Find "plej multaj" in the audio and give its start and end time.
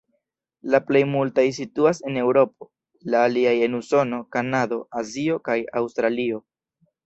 0.85-1.43